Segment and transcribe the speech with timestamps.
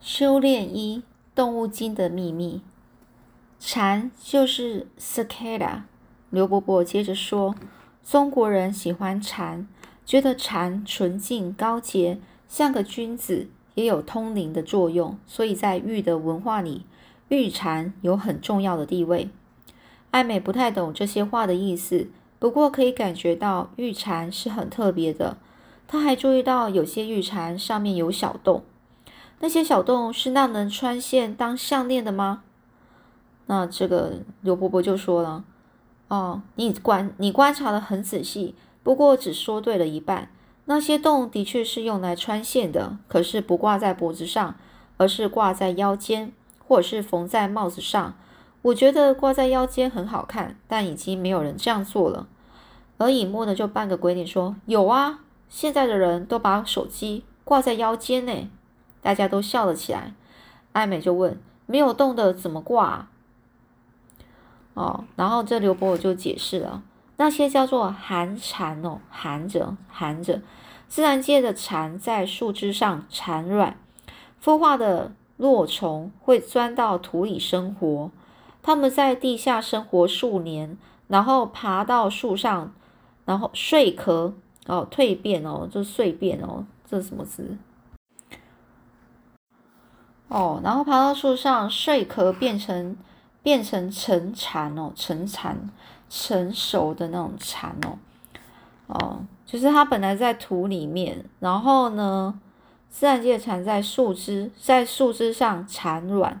[0.00, 1.02] 修炼一
[1.34, 2.62] 动物精的秘密，
[3.58, 5.82] 蝉就是 cicada。
[6.30, 7.54] 刘伯伯接着说，
[8.02, 9.68] 中国人喜欢蝉，
[10.06, 12.18] 觉得蝉纯净高洁，
[12.48, 16.86] 像个君子，也有通灵的作用，所以在玉的文化里，
[17.28, 19.28] 玉蝉有很重要的地位。
[20.12, 22.08] 艾美不太懂这些话的意思，
[22.38, 25.36] 不过可以感觉到玉蝉是很特别的。
[25.86, 28.62] 她还注意到有些玉蝉上面有小洞。
[29.40, 32.42] 那些小洞是那能穿线当项链的吗？
[33.46, 35.42] 那这个刘伯伯就说了
[36.08, 40.30] ：“哦，你观你观察的很仔细，不过只说对了一半。
[40.66, 44.54] 那些洞的确是用来穿线的，可是不挂在脖子上，
[44.98, 46.32] 而是挂在腰间，
[46.68, 48.14] 或者是缝在帽子上。
[48.62, 52.28] 我觉得挂在腰间很好看，但已经没有人这样做了。”
[52.98, 58.50] 而尹木呢，就扮个鬼脸说：“有啊，现在的人都把手机挂在腰间呢。”
[59.02, 60.12] 大家都笑了起来，
[60.72, 63.08] 艾美就问：“没有动的怎么挂？”
[64.74, 66.82] 哦，然后这刘伯伯就解释了
[67.16, 70.40] ：“那些叫做寒蝉哦，寒着寒着，
[70.88, 73.76] 自然界的蝉在树枝上产卵，
[74.42, 78.10] 孵化的落虫会钻到土里生活。
[78.62, 80.76] 它们在地下生活数年，
[81.08, 82.72] 然后爬到树上，
[83.24, 84.34] 然后睡壳
[84.66, 87.56] 哦，蜕变哦，这蜕变哦，这是什么字？”
[90.30, 92.96] 哦，然后爬到树上，睡壳变成
[93.42, 95.68] 变成成蝉哦，成蝉
[96.08, 97.98] 成熟的那种蝉哦，
[98.86, 102.38] 哦，就是它本来在土里面，然后呢，
[102.88, 106.40] 自然界蝉在树枝在树枝上产卵，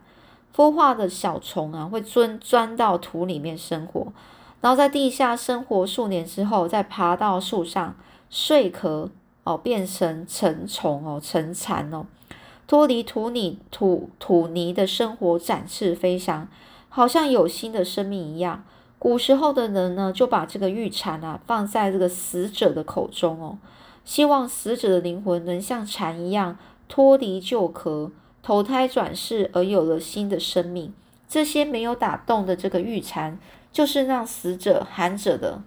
[0.54, 4.12] 孵化的小虫啊会钻钻到土里面生活，
[4.60, 7.96] 然后在地下生活数年之后，再爬到树上
[8.30, 9.10] 睡壳
[9.42, 12.06] 哦，变成成虫哦，成蝉哦。
[12.70, 16.46] 脱离土泥土土泥的生活，展翅飞翔，
[16.88, 18.62] 好像有新的生命一样。
[18.96, 23.58] 古时候的人呢，就把这个玉蝉啊放在这个死者的口中哦，
[24.04, 26.56] 希望死者的灵魂能像蝉一样
[26.88, 30.94] 脱离旧壳，投胎转世而有了新的生命。
[31.26, 33.36] 这些没有打动的这个玉蝉，
[33.72, 35.64] 就是让死者含着的。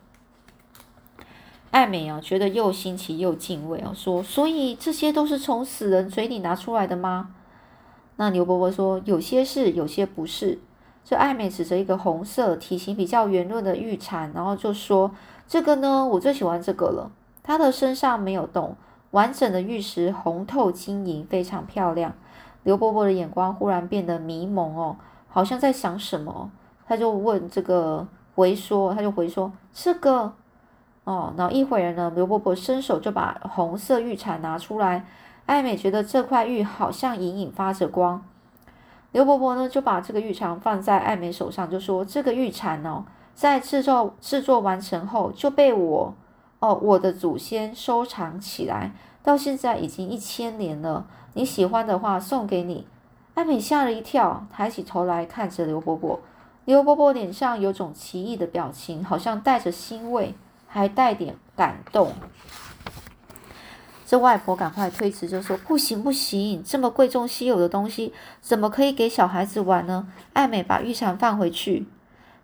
[1.73, 7.31] 艾美啊，觉得又新奇又敬畏啊，说：“所以这些都是从死人嘴里拿出来的吗？”
[8.17, 10.59] 那牛伯伯说：“有些是，有些不是。”
[11.03, 15.09] 这艾美指着一个红色、体型比较圆润的玉蝉，然后就说
[15.50, 17.12] ：“这个呢，我最喜欢这个了。
[17.41, 18.75] 它的身上没有洞，
[19.09, 22.13] 完整的玉石红透晶莹，非常漂亮。”
[22.62, 24.97] 刘伯伯的眼光忽然变得迷蒙哦，
[25.28, 26.51] 好像在想什么。
[26.88, 30.33] 他就问这个回说：“他就回说这个。”
[31.06, 35.06] 哦，然后一会儿呢，刘伯伯伸手就把红色玉蝉拿出来。
[35.46, 38.24] 艾美觉得这块玉好像隐隐发着光。
[39.12, 43.03] 刘伯伯呢就把这个玉蝉放在艾美手上，就说：“这个玉蝉哦，
[43.36, 46.13] 在制作制作完成后就被我
[46.59, 51.06] 哦我的祖先收藏起来，到现在已经一千年了。
[51.34, 52.88] 你喜欢的话送给你。”
[53.36, 56.19] 艾美吓了一跳，抬起头来看着刘伯伯。
[56.66, 60.34] 刘伯伯脸上有种奇异的表情，好像带着欣慰。
[60.73, 62.11] 还带点感动，
[64.07, 68.11] 这外婆赶快推辞，就说：“不行不行，这么贵重稀有的东西，
[68.41, 71.85] 怎么可以给小孩子玩呢？”艾美把玉蝉放回去。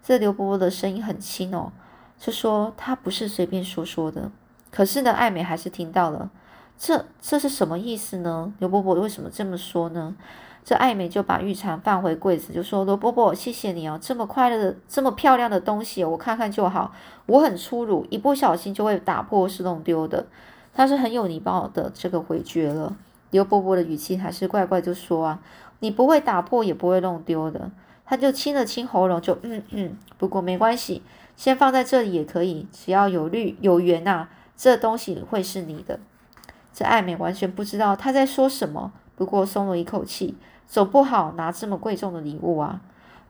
[0.03, 1.71] 这刘伯伯的声音很轻哦，
[2.19, 4.31] 就说：“他不是随便说说的。”
[4.69, 6.29] 可是呢，艾美还是听到了。
[6.77, 8.53] 这这是什么意思呢？
[8.59, 10.15] 刘伯伯为什么这么说呢？
[10.63, 16.93] 这艾美就把玉蝉放回柜子，就说：“罗伯伯，谢谢你哦，这么快乐的、这么漂亮的东西，我看看就好。
[17.25, 20.27] 我很粗鲁，一不小心就会打破是弄丢的。”
[20.73, 22.95] 他是很有礼貌的，这个回绝了。
[23.31, 25.39] 刘伯伯的语气还是怪怪，就说：“啊，
[25.79, 27.71] 你不会打破，也不会弄丢的。”
[28.05, 31.03] 他就清了清喉咙，就嗯嗯，不过没关系，
[31.35, 35.99] 先放在这里也可以，只要有绿有缘呐，这东西会是你的。
[36.73, 38.91] 这艾美完全不知道他在说什么。
[39.19, 42.79] 不过松了一口气，总不好拿这么贵重的礼物啊。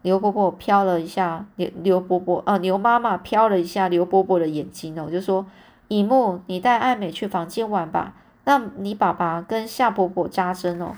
[0.04, 5.48] 刘伯伯瞟了一下刘刘伯伯，呃，刘妈妈瞟了一下刘伯伯的眼睛哦，就说
[5.90, 8.14] ：“乙木，你带艾美去房间玩吧，
[8.44, 10.96] 让你爸爸跟夏伯伯扎针哦。”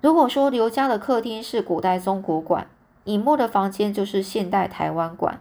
[0.00, 2.66] 如果说刘家的客厅是古代中国馆，
[3.04, 5.38] 乙木的房间就是现代台湾馆。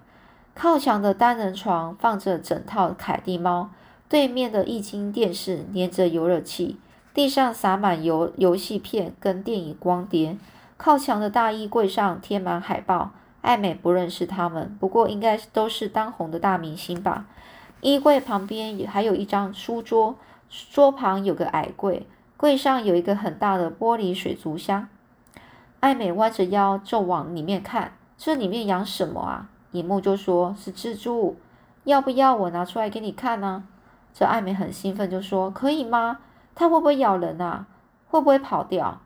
[0.54, 3.70] 靠墙的单人床放着整套凯蒂猫，
[4.10, 6.78] 对面的液晶电视连着游热器。
[7.18, 10.38] 地上洒满游游戏片跟电影光碟，
[10.78, 13.10] 靠墙的大衣柜上贴满海报。
[13.42, 17.26] 艾美不认识他们，不过应该都是当红的大明星吧。
[17.82, 20.16] 衣柜旁边还有一张书桌，
[20.70, 22.06] 桌旁有个矮柜，
[22.38, 24.88] 柜上有一个很大的玻璃水族箱。
[25.80, 29.50] 艾美弯着腰就往里面看，这里面养什么啊？
[29.72, 31.36] 尹木就说是蜘蛛，
[31.86, 33.64] 要不要我拿出来给你看呢？
[34.14, 36.20] 这艾美很兴奋，就说可以吗？
[36.60, 37.68] 它会不会咬人啊？
[38.08, 39.00] 会不会跑掉？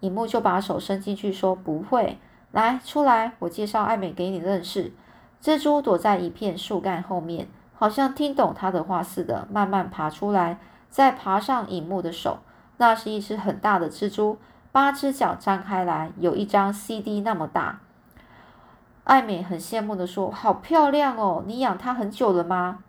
[0.00, 2.18] 尹木就把手伸进去说不会。
[2.50, 4.92] 来，出来，我介绍艾美给你认识。
[5.40, 7.46] 蜘蛛躲在一片树干后面，
[7.76, 10.58] 好像听懂他的话似的，慢慢爬出来，
[10.88, 12.40] 再爬上尹木的手。
[12.78, 14.38] 那是一只很大的蜘蛛。
[14.72, 17.78] 八只脚张开来，有一张 CD 那么大。
[19.04, 21.44] 艾美很羡慕的说：“好漂亮哦！
[21.46, 22.80] 你养它很久了吗？”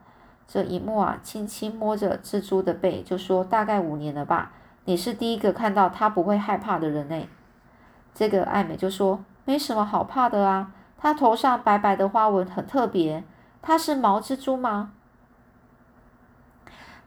[0.53, 4.51] 这一幕啊，轻轻摸着蜘蛛的背，就说：“大概五年了吧。”
[4.83, 7.25] 你是第一个看到它不会害怕的人呢。
[8.13, 13.23] 这个艾美就说：“没什么好怕的啊，它头上白白的花纹很特别。
[13.61, 14.91] 它是毛蜘蛛吗？”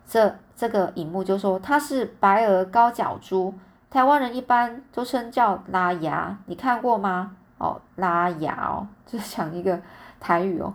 [0.08, 3.52] 这这个影幕就说：“它是白额高脚蛛。”
[3.92, 7.36] 台湾人一般都称叫拉牙，你看过吗？
[7.58, 9.78] 哦，拉牙哦， 就是讲一个
[10.18, 10.72] 台语哦。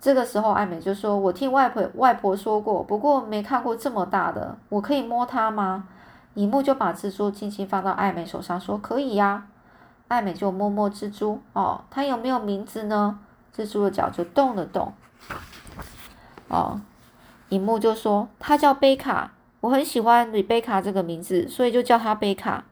[0.00, 5.84] 这个时候，艾美就说：“我听外婆外婆说过，不过没看过这么大的，我可以摸它吗？”
[6.34, 9.46] 尹木就把蜘蛛轻轻放到艾美手上，说：“可以呀。”
[10.08, 13.18] 艾美就摸摸蜘蛛，哦，它有没有名字呢？
[13.54, 14.92] 蜘蛛的脚就动了动。
[16.48, 16.80] 哦，
[17.50, 22.64] 尹木就说：“它叫贝卡。”我很喜欢瑞贝卡这个名字，所以就叫它贝卡。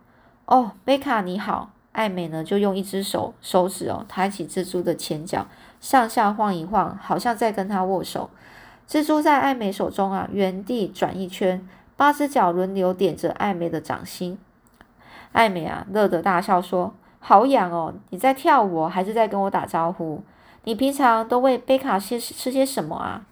[0.46, 5.46] 哦，贝卡你好，艾美呢就用一只手手指哦抬起蜘蛛的前脚，
[5.80, 8.30] 上下晃一晃，好像在跟它握手。
[8.88, 14.38] 蜘蛛在艾美手中啊原地转一圈，八只脚轮流点着艾美的掌心。
[15.32, 17.94] 艾美啊乐得大笑说：“好痒哦！
[18.10, 20.22] 你在跳舞还是在跟我打招呼？
[20.64, 23.24] 你平常都喂贝卡些吃些什么啊？”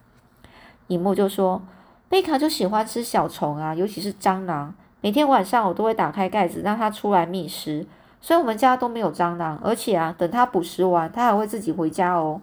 [0.87, 1.61] 尹木就说。
[2.09, 4.73] 贝卡就喜欢吃小虫啊，尤其是蟑螂。
[5.01, 7.85] 每天晚上我都会打开盖子，让它出来觅食。
[8.19, 12.41] 所以我们家都没有蟑螂，而且啊，等它捕食完，它还会自己回家哦。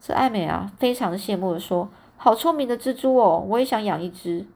[0.00, 4.46] 这艾美啊，非常羡慕的说：“好聪明的蜘蛛哦，我也想养一只。”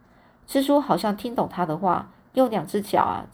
[0.48, 3.26] 蜘蛛好像听懂他的话，用两只脚啊，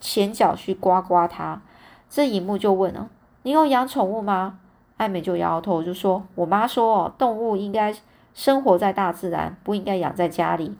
[0.00, 1.60] 前脚去刮刮它。
[2.08, 3.08] 这一幕就问了
[3.42, 4.58] ：“你有养宠物吗？”
[4.98, 7.94] 艾美就摇摇头，就说：“我妈说哦，动物应该。”
[8.34, 10.76] 生活在大自然，不应该养在家里。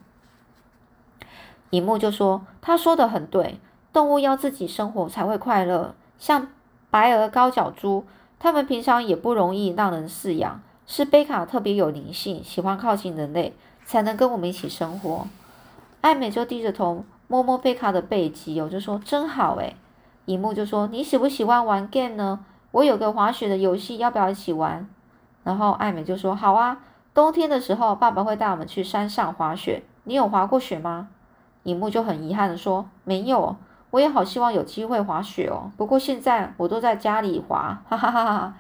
[1.71, 3.59] 尹木就说：“他说的很对，
[3.93, 5.95] 动物要自己生活才会快乐。
[6.19, 6.49] 像
[6.91, 8.05] 白额高脚猪，
[8.39, 13.55] 它们平常也不容易让人饲养，是贝卡特别有灵性，喜欢靠近人类，
[13.85, 15.27] 才能跟我们一起生活。”
[16.01, 19.77] 艾美就低着头摸摸贝卡的背脊，我就说：“真好诶。”
[20.27, 22.41] 尹木就说：“你喜不喜欢玩 game 呢？
[22.71, 24.89] 我有个滑雪的游戏，要不要一起玩？”
[25.43, 26.81] 然后艾美就说：“好啊。”
[27.15, 29.83] 冬天的时候，爸爸会带我们去山上滑雪。
[30.05, 31.09] 你有滑过雪吗？
[31.65, 33.57] 尹木就很遗憾的说：“没有。”
[33.91, 35.71] 我也好希望有机会滑雪哦。
[35.77, 38.55] 不过现在我都在家里滑，哈哈哈哈。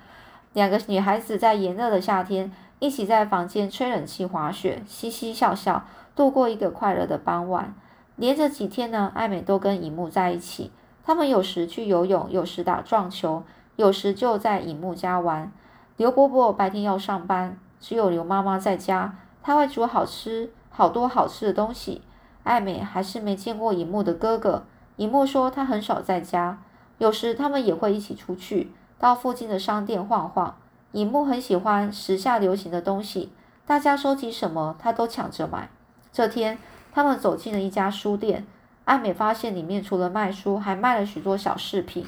[0.54, 5.84] 两个女孩子在炎热的夏天一起在房间吹冷气滑雪，嘻嘻笑笑，
[6.16, 7.74] 度过一个快乐的傍晚。
[8.16, 10.72] 连着几天呢，艾美都跟尹木在一起。
[11.04, 13.42] 他们有时去游泳，有时打撞球，
[13.76, 15.52] 有时就在尹木家玩。
[15.96, 17.58] 刘伯伯白天要上班。
[17.80, 22.02] 只有刘妈妈在家，她会煮好吃好多好吃的东西。
[22.42, 24.64] 艾美还是没见过尹木的哥哥。
[24.98, 26.62] 尹木说他很少在家，
[26.98, 30.56] 有时他们也会一起出去到附近的商店晃晃。
[30.92, 33.30] 尹木很喜欢时下流行的东西，
[33.66, 35.70] 大家收集什么他都抢着买。
[36.12, 36.58] 这天，
[36.92, 38.46] 他们走进了一家书店，
[38.84, 42.04] 艾美发现里面除了卖书，还卖了许多小饰品。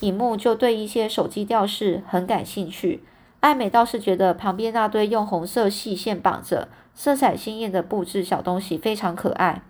[0.00, 3.02] 尹木就对一些手机吊饰很感兴趣。
[3.40, 9.62] 艾美倒是觉得旁边那堆用红色细线绑着、色彩鲜艳的布置小东西非常可爱。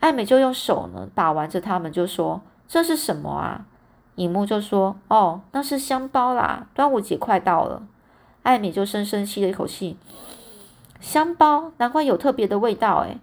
[0.00, 3.64] 艾美就用手呢把玩着它们，就说：“这是什么啊？”
[4.16, 7.82] 影木就说：“哦，那是香包啦，端午节快到了。”
[8.42, 9.98] 艾美就深深吸了一口气，
[10.98, 13.18] 香包难怪有特别的味道诶。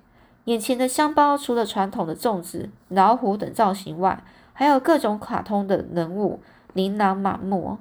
[0.46, 6.39] 眼前的香包除了传统的粽子、老虎等造型外，还有各种卡通的人物，
[6.74, 7.79] 琳琅满目。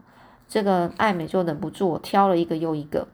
[0.48, 3.06] 这个艾美就忍不住挑了一个又一个，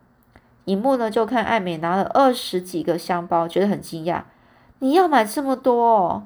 [0.67, 4.23] 影木呢就看艾美拿了二十几个香包，觉得很惊讶。
[4.83, 6.25] 你要买这么多？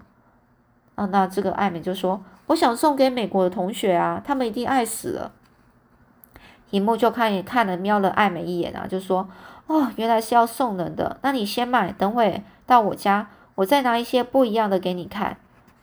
[0.94, 5.32] 啊，那这个艾美就说：“我想送给美国的同学啊，他们一定爱死了。”
[6.72, 9.28] 尹木就看也看了瞄了艾美一眼啊，就说
[9.68, 15.36] ：“哦，原来是要送人的，那你先买，等会到我家，我再拿一些不一样的给你看。”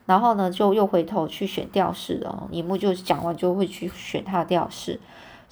[0.08, 2.48] 然后呢，就又回头去选吊饰哦。
[2.50, 5.00] 尹木就讲完就会去选他的吊饰。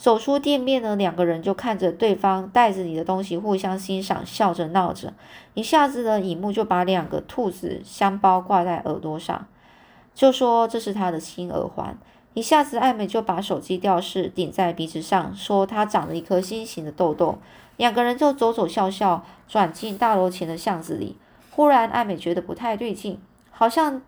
[0.02, 5.14] 走出店面呢，两个人就看着对方袋子里的东西，互相欣赏，笑着闹着。
[5.54, 9.46] 一下子呢，乙木就把两个兔子香包挂在耳朵上，
[10.16, 11.96] 就说这是他的新耳环。
[12.34, 17.38] 一下子，艾美就把手机吊饰顶在鼻子上，说他长了一颗心形的痘痘。
[17.78, 21.16] 两个人就走走笑笑，转进大楼前的巷子里。
[21.52, 23.20] 忽然，艾美觉得不太对劲，
[23.52, 24.02] 好像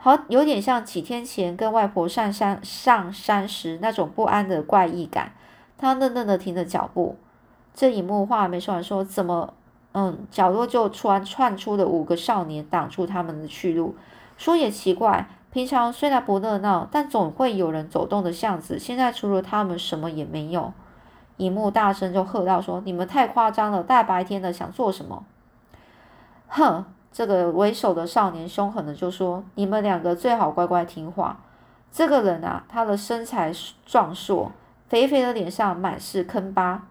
[0.00, 5.32] 好有点像几天前跟外婆上山上山时那种不安的怪异感。
[5.76, 7.16] 她愣愣的停了脚步。
[7.74, 9.52] 这一幕话没说完，说怎么，
[9.92, 13.94] 嗯，角落就突然窜出了五个少年，挡住他们的去路。
[14.36, 15.28] 说也奇怪。
[15.50, 18.78] 平常虽然不热闹，但总会有人走动的巷子。
[18.78, 20.72] 现在除了他们，什么也没有。
[21.38, 23.82] 一幕大声就喝道：“说你们太夸张了！
[23.82, 25.24] 大白天的想做什么？”
[26.48, 26.84] 哼！
[27.18, 31.36] 这个为首的少年凶狠的就说：“你们两个最好乖乖听话。”
[31.90, 33.52] 这个人啊，他的身材
[33.84, 34.52] 壮硕，
[34.86, 36.86] 肥肥的脸上满是坑疤。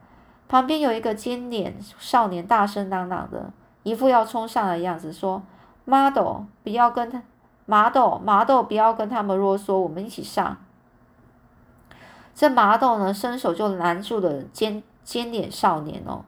[0.50, 3.54] 旁边有一个尖脸少年，大声嚷嚷的，
[3.84, 5.42] 一副要冲上来的样子，说
[5.86, 7.22] ：“model，不要跟他。”
[7.66, 10.58] 麻豆，麻豆，不要跟他们啰嗦，我们一起上。
[12.36, 16.26] 这麻豆呢，伸手就拦住了尖尖脸少年哦，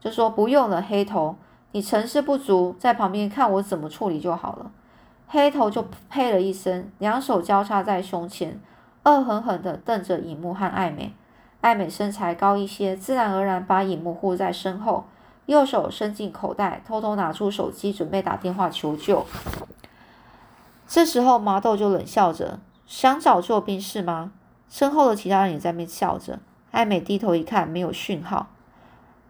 [0.00, 1.36] 就说不用了，黑头，
[1.72, 4.70] 你成事不足，在旁边看我怎么处理就好了。
[5.26, 8.60] 黑头就呸了一声，两手交叉在胸前，
[9.04, 11.14] 恶狠狠地瞪着影木和艾美。
[11.62, 15.06] 艾美身材高一些，自然而然把影木护在身后，
[15.46, 19.24] 右手伸进口袋，偷偷拿出手机，准备打电话求救。
[20.86, 24.32] 这时候，麻豆就冷笑着：“想找救兵是吗？”
[24.68, 26.38] 身后的其他人也在那边笑着。
[26.70, 28.48] 艾美低头一看，没有讯号。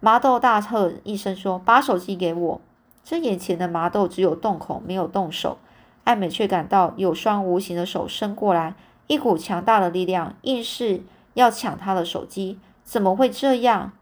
[0.04, 2.60] 麻豆大喝一声说：“把手机给我！”
[3.04, 5.58] 这眼前的麻豆只有动口，没有动手。
[6.02, 8.74] 艾美却感到有双无形的手伸过来，
[9.06, 11.02] 一股强大的力量，硬是
[11.34, 12.58] 要抢他的手机。
[12.82, 13.92] 怎么会这样？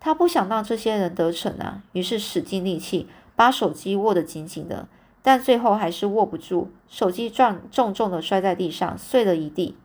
[0.00, 1.82] 她不想让这些人得逞啊！
[1.92, 4.88] 于是使尽力气，把手机握得紧紧的。
[5.20, 9.76] 但最后还是握不住，手机撞重重的摔在地上，碎了一地。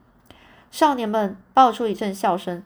[0.72, 2.64] 少年们爆出一阵笑声，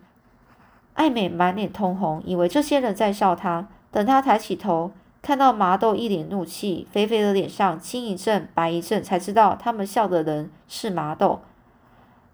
[0.99, 3.69] 艾美满脸通红，以为这些人在笑她。
[3.89, 4.91] 等她抬起头，
[5.21, 11.39] 看到麻豆一脸怒气，菲菲的脸上青一阵白一阵，才知道他们笑的人是麻豆。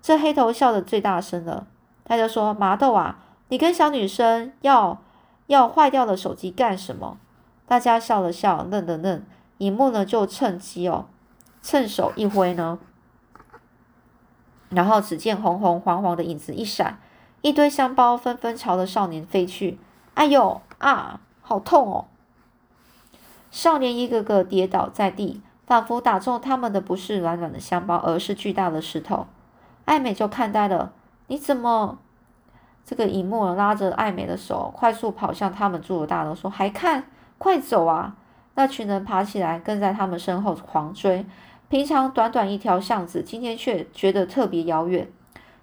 [0.01, 1.67] 这黑头笑的最大声了，
[2.05, 3.19] 他就说：“麻豆啊，
[3.49, 4.99] 你跟小女生要
[5.45, 7.19] 要坏掉的手机干什么？”
[7.69, 9.23] 大家笑了笑，愣了愣。
[9.59, 11.05] 尹木呢，就趁机哦，
[11.61, 12.79] 趁手一挥呢，
[14.69, 16.97] 然后只见红红黄黄的影子一闪，
[17.45, 19.77] 一堆香包纷纷朝着少年飞去。
[20.15, 22.05] 哎呦啊，好痛哦！
[23.51, 29.27] 少年一个个跌倒在地，仿佛打中他们的不是软软的香包，而是巨大的石头。
[29.85, 30.91] 艾美就看呆了，
[31.27, 31.99] 你怎么？
[32.83, 37.03] 这个尹木拉着艾美的手，快速跑向他们住的大楼，说：“还看，
[37.37, 38.15] 快走啊！”
[38.57, 41.23] 那群人爬起来，跟在他们身后狂追。
[41.69, 45.07] 平常短短一条巷子，今天却觉得特别遥远。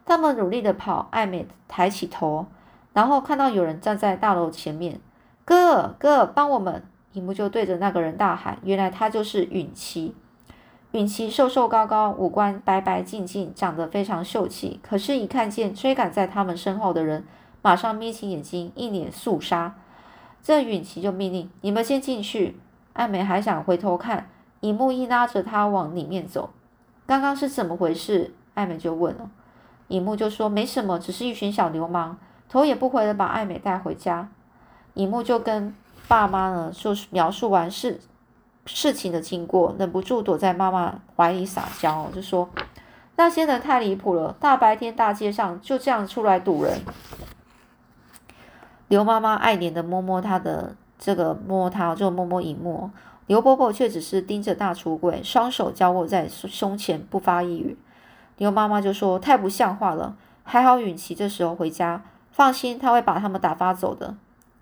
[0.04, 2.46] 他们努力的跑，艾美抬起头，
[2.92, 5.00] 然后看到有人站在大楼前面。
[5.44, 6.82] 哥哥，帮我们！
[7.12, 8.58] 一木就对着那个人大喊。
[8.62, 10.14] 原来他就是允琪。
[10.92, 14.78] 允琪瘦瘦高高，五官白白净净，长得非常秀气。
[14.82, 17.24] 可是，一看见追赶在他们身后的人，
[17.62, 19.74] 马上眯起眼睛，一脸肃杀。
[20.42, 22.56] 这允琪就命令：“你们先进去。”
[22.92, 24.28] 艾美还想回头看，
[24.60, 26.50] 尹木一拉着她往里面走。
[27.06, 28.34] 刚刚是怎么回事？
[28.54, 29.30] 艾美就问了。
[29.92, 32.16] 尹木就说：“没什么，只是一群小流氓。”
[32.48, 34.28] 头也不回的把爱美带回家。
[34.94, 35.74] 尹木就跟
[36.08, 38.00] 爸妈呢，就描述完事
[38.66, 42.48] 事情的经过，忍不住躲在妈妈怀里撒娇，就说
[43.16, 46.80] ：“那些人太离谱了，大白天大街上就这样出来堵人。”
[48.88, 50.74] 刘妈妈爱怜的摸摸他的。
[51.04, 52.88] 这个摸他就摸摸荧幕，
[53.26, 57.76] 刘伯伯却只是盯着大橱柜，双手交握在胸前，不发一语。
[58.38, 64.16] 刘妈妈就说：“太不像话了。”还好允琪这时候回家，放心，他会把他们打发走的。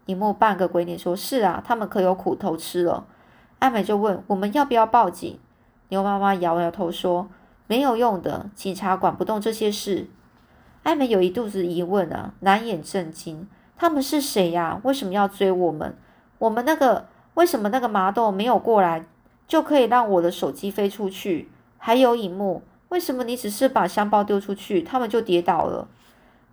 [0.06, 3.06] 尹木半个鬼脸说：“是啊，他们可有苦头吃了。”
[3.60, 5.38] 艾美就问：“我们要不要报警？”
[5.88, 7.28] 刘妈妈摇摇头说
[7.66, 10.08] ：“没有用的，警察管不动这些事。”
[10.82, 13.46] 艾美有一肚子疑问啊，难掩震惊
[13.76, 14.80] ：“他们是谁呀？
[14.82, 15.96] 为什么要追我们？”
[16.38, 19.04] 我们那个为什么那个麻豆没有过来，
[19.46, 21.50] 就可以让我的手机飞出去？
[21.76, 25.88] 还有荧幕，为什么你只是把香包丢出去，他们就跌倒了？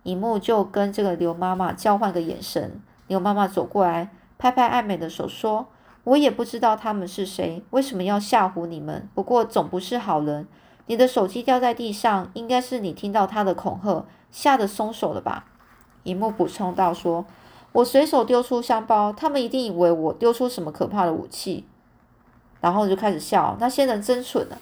[0.04, 2.80] 荧幕就跟这个刘妈妈交换个眼神。
[3.08, 5.66] 刘妈妈走过来，拍拍爱美的手，说
[6.04, 9.08] ：“我也不知道他们是谁，为什么要吓唬你们？
[9.14, 10.46] 不过总不是好人。
[10.86, 15.46] 你的手机掉在地上，应该是你听到他的恐吓，吓得松手了吧？”
[16.04, 17.26] 荧幕补充道说
[17.72, 21.66] ：“我随手丢出香包，他们一定以为我丢出什么可怕的武器。”
[22.62, 23.56] 然后就开始笑。
[23.58, 24.56] 那些人真蠢啊！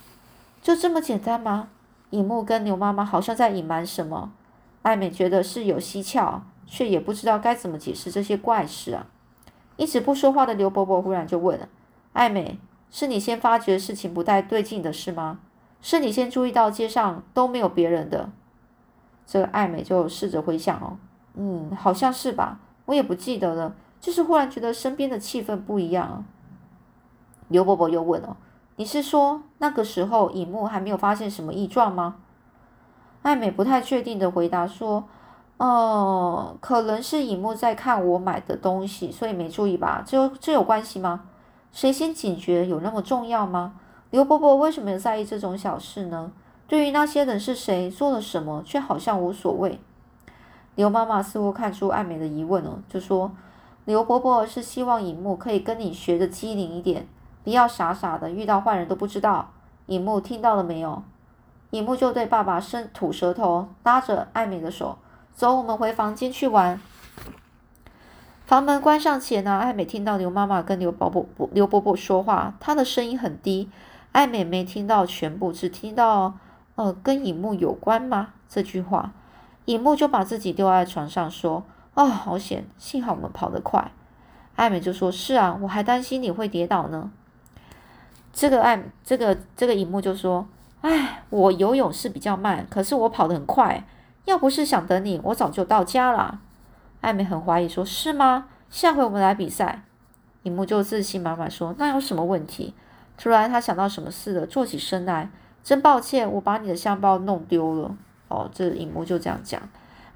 [0.67, 1.69] 就这么简单吗？
[2.11, 4.33] 影木跟牛妈妈好像在隐瞒什么。
[4.83, 9.07] 艾美觉得是有蹊跷，却也不知道该怎么解释这些怪事啊。
[9.77, 11.69] 一直不说话的刘伯伯忽然就问了
[12.15, 12.59] ：“艾美，
[12.91, 15.39] 是你先发觉事情不太对劲的是吗？
[15.81, 18.31] 是你先注意到街上都没有别人的？”
[19.25, 20.99] 这个艾美就试着回想哦，
[21.35, 26.25] 嗯，好像是吧，我也不记得了，就是忽然觉得身边的气氛不一样。
[27.47, 28.37] 刘伯伯又问了
[28.77, 32.17] ：“你是说那个时候尹木还没有发现什么异状吗？”
[33.23, 35.05] 艾美不太确定的回答说
[35.59, 40.05] ：“哦，可能是尹木在看我买的东西，所以没注意吧？
[40.07, 41.25] 这这有关系吗？
[41.73, 43.75] 谁先警觉有那么重要吗？
[44.11, 46.31] 刘伯伯为什么在意这种小事呢？
[46.69, 49.81] 对于那些人是谁做了什么，却好像无所谓。”
[50.77, 53.33] 刘妈妈似乎看出艾美的疑问了，就说
[53.87, 57.09] ：“刘伯伯是希望尹木可以跟你学的机灵一点。”
[57.47, 59.53] 不要傻傻的，遇到坏人都不知道。
[59.87, 61.05] 尹木听到了没有？
[61.71, 64.99] 尹木就对爸爸伸吐舌头，拉着艾美的手，
[65.33, 66.81] 走，我们回房间去玩。
[68.45, 73.71] 房门关上前呢，艾美听到刘妈妈跟刘伯伯、刘伯伯说话，她的声音很低，
[74.11, 76.35] 艾美没听到全部，只听到
[76.75, 78.31] 呃，跟尹木有关吗？
[78.49, 79.13] 这句话，
[79.67, 81.63] 尹木就把自己丢在床上，说
[81.95, 83.93] ：“啊，好险，幸好我们跑得快。”
[84.57, 87.13] 艾美就说：“是啊，我还担心你会跌倒呢。”
[88.37, 90.47] 这个艾这个这个荧幕就说
[90.83, 93.83] ：“哎，我游泳是比较慢，可是我跑得很快。
[94.27, 96.41] 要不是想等你，我早就到家了。”
[97.01, 98.49] 艾美很怀疑说：“是吗？
[98.69, 99.85] 下回我们来比赛。”
[100.45, 102.75] 荧幕就自信满满说：“那有什么问题？”
[103.17, 105.31] 突然他想到什么似的，坐起身来
[105.65, 107.97] ：“真抱歉，我把你的香包弄丢了。”
[108.29, 109.59] 哦，这荧幕就这样讲。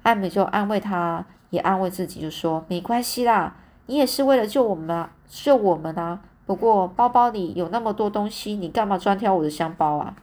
[0.03, 3.55] 艾美就安慰他，也安慰自己，就说：“没关系啦，
[3.87, 10.15] 你也是为了救我们啊，救我们啊。”不过包包里有那么多东西，你干嘛专挑我的香包啊？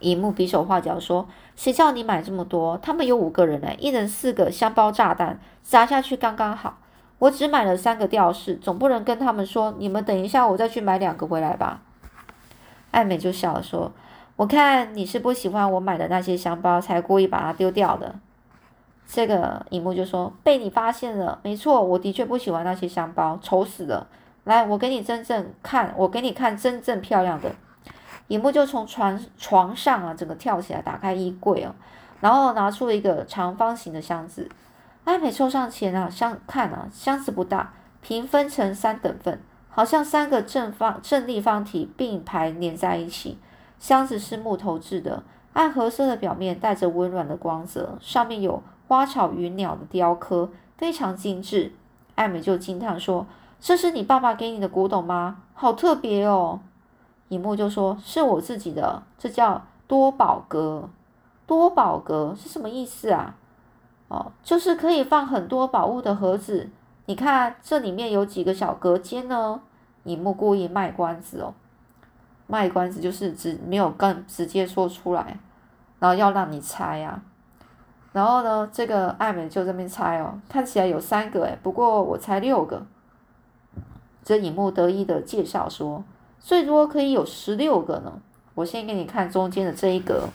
[0.00, 2.76] 荧幕比手画脚说：“谁叫你买这么多？
[2.78, 6.78] 他们有五个人呢，一人四个香包炸弹，砸下去刚刚好。
[7.18, 11.80] 我只买了三个吊饰，总不能跟他们说，你们等一下，我再去买两个回来吧。”
[12.90, 13.92] 艾美就笑了说
[14.36, 18.14] ：“我看你是不喜欢我买的那些香包，才故意把它丢掉的。”
[19.06, 24.06] 这个荧幕就说：“被你发现了，没错，我的确不喜欢那些香包，丑死了。”
[24.44, 27.50] 来，我给你真正看，我给你看真正漂亮的。
[28.28, 31.74] 尹木就从床床上啊，整个跳起来，打开衣柜哦，
[32.20, 34.48] 然后拿出了一个长方形的箱子。
[35.04, 43.38] 艾美凑上前啊，箱看啊，箱子不大，平分成三等份，好像三个正方正立方体并排连在一起。
[43.78, 45.22] 箱子是木头制的，
[45.54, 51.72] 暗褐色的表面带着温暖的光泽，上面有花草鱼鸟的雕刻，非常精致。
[52.14, 53.26] 艾美就惊叹说。
[53.64, 55.38] 这是你爸爸给你的古董吗？
[55.54, 56.60] 好特别哦！
[57.28, 60.90] 尹木就说：“是我自己的，这叫多宝格。
[61.46, 63.36] 多宝格是什么意思啊？
[64.08, 66.68] 哦，就是可以放很多宝物的盒子。
[67.06, 69.62] 你看这里面有几个小隔间呢？”
[70.04, 71.54] 尹木故意卖关子哦，
[72.46, 75.38] 卖关子就是只没有更直接说出来，
[76.00, 77.22] 然后要让你猜啊。
[78.12, 82.84] 然后呢，这个艾美就这边猜哦，看起来有三个诶，不过我猜六个。
[84.24, 86.02] 这影幕得意的介绍说
[86.40, 88.20] ：“最多可以有十六个呢。”
[88.56, 90.28] 我先给你看中间的这一格。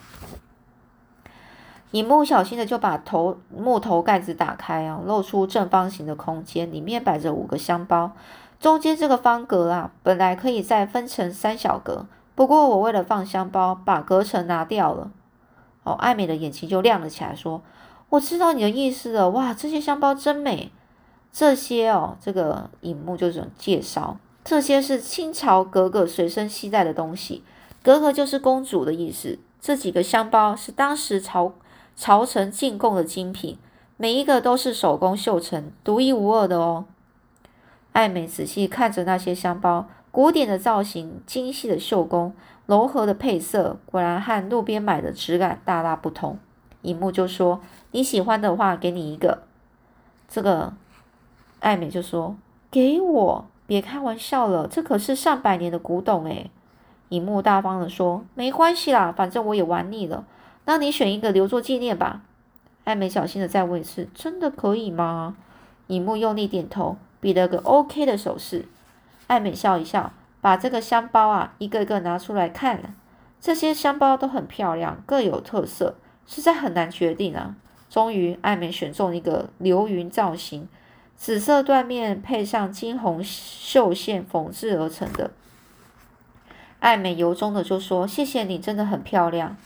[1.92, 8.12] 影木小心的就把头木头盖子打开啊，露出正方形的空间，里面摆着五个香包。
[8.60, 15.10] 中间这个方格啊，本来可以再分成三小格，不过我为了放香包，把隔层拿掉了。
[15.84, 17.62] 哦，艾美的眼睛就亮了起来，说
[18.10, 19.30] ：“我知道你的意思了。
[19.30, 20.72] 哇，这些香包真美。”
[21.32, 27.44] 这些哦，这个荧幕就是介绍，这些是清朝格格随身携带的东西，
[27.84, 29.38] 格格就是公主的意思。
[29.62, 31.54] 这几个香包是当时朝
[31.96, 33.58] 朝臣进贡的精品，
[33.96, 36.86] 每一个都是手工绣成，独一无二的哦。
[37.92, 42.34] 艾美仔细看着那些香包，古典的造型，精细的绣工，
[42.66, 46.40] 柔和的配色，果然和路边买的质感大大不同。
[46.82, 47.62] 荧幕就说
[47.92, 49.44] ：“你喜欢的话，给你一个。”
[50.28, 50.74] 这个。
[51.60, 52.36] 艾美就说
[52.72, 56.50] ：“给我，别开玩笑了，这可是上百年的古董诶。”
[57.10, 60.26] 荧幕大方的说：“没关系啦，反正我也玩腻了。
[60.66, 62.22] 那你选一个留作纪念吧。”
[62.86, 65.36] 艾美小心的再问一次：“真的可以吗？”
[65.88, 68.68] 荧幕用力点头，比了个 OK 的手势。
[69.28, 72.96] 艾美笑一笑，把这个香包啊一个一个拿出来看。
[73.42, 75.96] 这些香包都很漂亮，各有特色，
[76.28, 77.56] 实在很难决定啊。
[77.90, 80.68] 终于，艾美选中一个流云造型，
[81.20, 85.32] 紫色缎面配上金红绣线缝制而成的。
[86.80, 89.58] 艾美由衷的就说：“谢谢你，真的很漂亮。”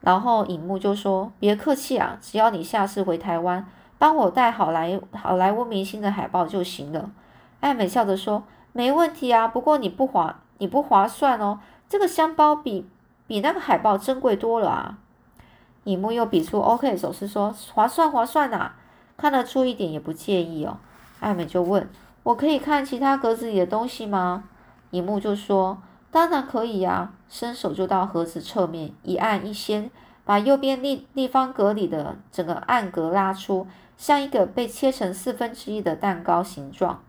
[0.00, 3.66] 然后影幕就说：“别客气啊，只要你下次回台湾，
[3.98, 7.10] 帮我带好莱好莱坞明星的海报就行了。”
[7.58, 12.86] 艾美笑着说：“没问题啊，不过你不划你不划算哦，这个香包比
[13.26, 14.98] 比那个海报珍贵多了啊。”
[15.84, 18.70] 影幕又比出 OK 手势，说：“划算，划算呐！
[19.16, 20.78] 看得出一点也不介意哦。”
[21.22, 21.88] 艾美就问
[22.24, 24.44] ：“我可以看其他格子里的东西吗？”
[24.90, 25.80] 影幕就说
[26.10, 29.90] ：“当然可以呀！”伸手就到盒子侧面，一按一掀，
[30.24, 37.02] 把右边立立方格里的整个暗格拉出，像一个被切成四分之一的蛋糕形状。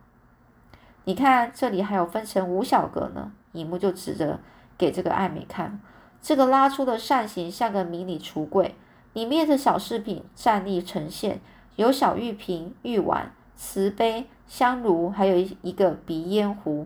[1.03, 3.31] 你看，这里还有分成五小格呢。
[3.51, 4.39] 影幕就指着
[4.77, 5.81] 给这个艾美看。
[6.21, 8.75] 这个拉出的扇形像个迷你橱柜，
[9.11, 11.41] 里面的小饰品站立呈现，
[11.75, 13.33] 有小玉瓶、玉碗、
[13.65, 16.85] 瓷杯、香炉，还有一一个鼻烟壶。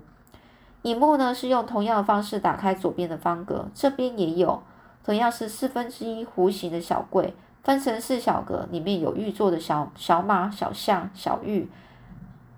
[0.84, 4.62] 荧幕呢是用同样的方式打开左边的方格，这边也有，
[5.04, 11.68] 同样是四分之一弧形的小柜，分成四小格，里面有玉做的小小马、小象、小玉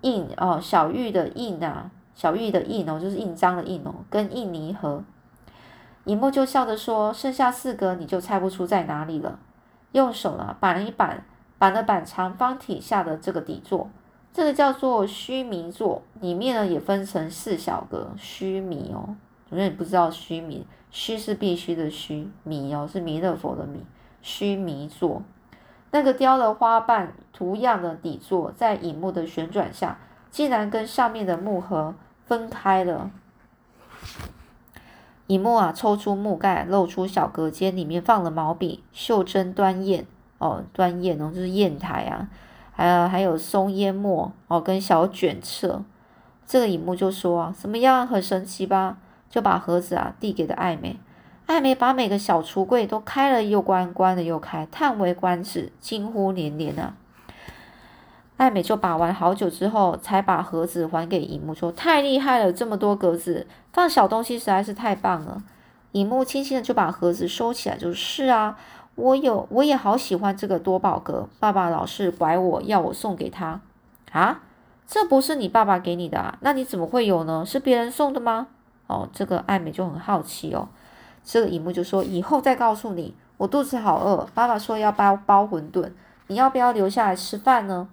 [0.02, 5.02] 印哦，小玉的印啊，小玉的印哦，就是印章的印哦，跟印泥盒。
[6.04, 9.38] 尹幕就笑着说：“剩下四格，你就猜不出在哪里了。”
[9.92, 11.24] 用手呢板了一板，
[11.58, 13.90] 板了板长方体下的这个底座，
[14.32, 16.02] 这个叫做须弥座。
[16.20, 19.16] 里面呢也分成四小格，须弥哦。
[19.50, 23.80] 有人不知道须弥，须是必须的须，弥哦是弥勒佛的弥。
[24.22, 25.22] 须弥座，
[25.92, 29.98] 那个雕了花瓣图样的底座，在荧幕的旋转下，
[30.30, 31.94] 竟然跟上面的木盒
[32.26, 33.10] 分开了。
[35.26, 40.04] 荧幕啊，抽出木盖，露出小隔间，里面放了毛笔、袖珍端砚
[40.38, 42.28] 哦，端砚哦，就是砚台啊，
[42.80, 45.82] 还有还有松烟墨哦，跟小卷册。
[46.46, 48.96] 这个荧幕就说啊，怎么样，很神奇吧？
[49.28, 50.98] 就把盒子啊递给了艾美，
[51.44, 56.94] 艾美把每个小橱柜都开了又关，关了又开，叹为观止，惊呼连连啊。
[58.38, 65.42] 艾美就把玩好久之后，才把盒子还给荧幕，说：“太厉害了，这么多格子，放小东西实在是太棒了。”
[65.92, 68.56] 荧幕轻轻的就把盒子收起来，就是啊，
[69.00, 73.60] 我有，我也好喜欢这个多宝格，爸爸老是拐我要我送给他
[74.12, 74.42] 啊，
[74.86, 76.38] 这不是你爸爸给你的啊？
[76.40, 77.44] 那你怎么会有呢？
[77.46, 78.48] 是别人送的吗？
[78.86, 80.68] 哦，这个艾美就很好奇哦。
[81.24, 85.90] 这个荧幕就说：“以后再告诉你，我肚子好饿，爸爸说要包包馄饨，
[86.26, 87.88] 你要不要留下来吃饭呢？”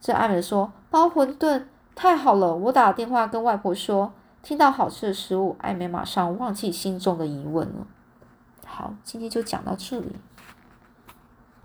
[0.00, 4.12] 这艾美说：“包馄饨太好了，我打电话跟外婆说。”
[4.44, 7.86] 听到好吃的食物，艾美马上忘记心中的疑问了。
[8.76, 10.08] 好，今天就讲到这里。